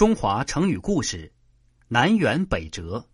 [0.00, 1.30] 中华成语故事：
[1.88, 3.06] 南辕北辙。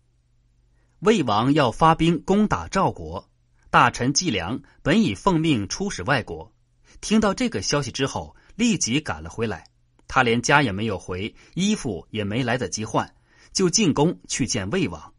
[1.01, 3.29] 魏王要发兵攻打赵国，
[3.71, 6.55] 大臣季梁本已奉命出使外国，
[7.01, 9.69] 听到这个消息之后，立即赶了回来。
[10.07, 13.13] 他连家也没有回，衣服也没来得及换，
[13.53, 15.13] 就进宫去见魏王。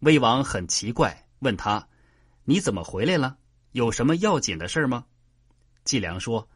[0.00, 1.86] 魏王很奇怪，问他
[2.42, 3.36] ：“你怎么回来了？
[3.70, 5.06] 有什么要紧的事吗？”
[5.86, 6.48] 季梁说：“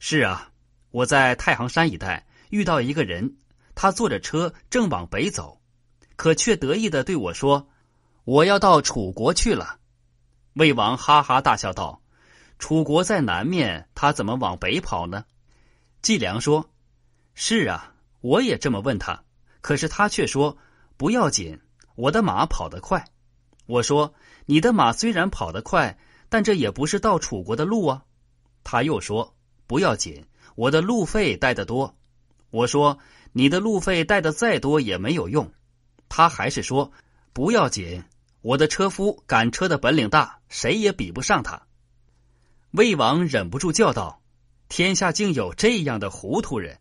[0.00, 0.50] 是啊，
[0.92, 3.36] 我在太行山一带遇到一个人。”
[3.82, 5.60] 他坐着车正往北走，
[6.14, 7.66] 可却得意的对我说
[8.22, 9.80] ：“我要到楚国去了。”
[10.54, 12.00] 魏王哈哈大笑道
[12.60, 15.24] ：“楚国在南面，他怎么往北跑呢？”
[16.00, 16.70] 季梁说
[17.34, 19.24] ：“是啊，我也这么问他，
[19.60, 20.56] 可是他却说
[20.96, 21.58] 不要紧，
[21.96, 23.04] 我的马跑得快。”
[23.66, 24.14] 我说
[24.46, 28.04] ：“你的马虽然跑得快，但这也不是到楚国的路啊。”
[28.62, 29.34] 他又说
[29.66, 30.24] ：“不要紧，
[30.54, 31.96] 我的路费带得多。”
[32.52, 33.00] 我说。
[33.34, 35.50] 你的路费带的再多也没有用，
[36.10, 36.92] 他还是说
[37.32, 38.04] 不要紧。
[38.42, 41.62] 我的车夫赶车的本领大，谁也比不上他。
[42.72, 44.20] 魏王忍不住叫道
[44.68, 46.78] ：“天下竟有这样的糊涂人！”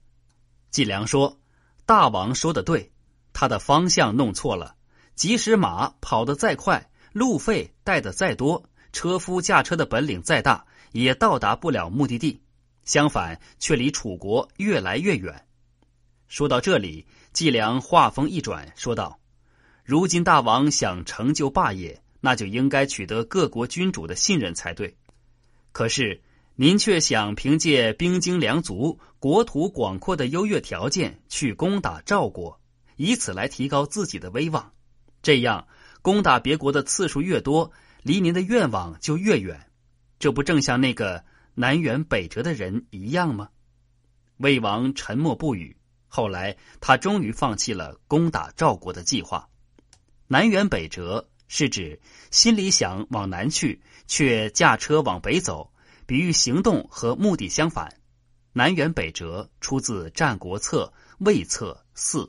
[0.71, 1.39] 季良说
[1.87, 2.91] ：“大王说的对，
[3.31, 4.75] 他的方向弄错了。
[5.15, 12.41] 即使马跑得再快，路费带的再多，车夫驾车的本领再大，也到达不了目的地。
[12.83, 15.45] 相反，却离楚国越来越远。”
[16.31, 19.19] 说到这里，季良话锋一转，说道
[19.83, 24.95] ：“如今大王想成就霸业，那就应该取得各国君主的信任才对。
[25.73, 26.21] 可是
[26.55, 32.61] 您却想凭借兵精粮足、国土广阔的优越条件去攻打赵国，
[32.95, 34.71] 以此来提高自己的威望。
[35.21, 35.67] 这样
[36.01, 39.67] 攻打别国的次数越多，离您的愿望就越远。
[40.17, 43.49] 这不正像那个南辕北辙的人一样吗？”
[44.39, 45.75] 魏王沉默不语。
[46.13, 49.47] 后来，他终于放弃了攻打赵国的计划。
[50.27, 51.97] 南辕北辙是指
[52.31, 55.71] 心里想往南去，却驾车往北走，
[56.05, 57.95] 比喻行动和目的相反。
[58.51, 60.91] 南辕北辙出自《战国策·
[61.25, 62.25] 魏策四》。